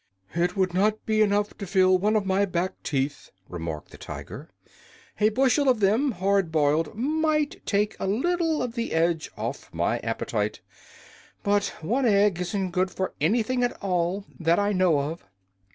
[0.33, 4.49] "It would not be enough to fill one of my back teeth," remarked the Tiger.
[5.19, 9.99] "A bushel of them, hard boiled, might take a little of the edge off my
[9.99, 10.61] appetite;
[11.43, 15.23] but one egg isn't good for anything at all, that I know of."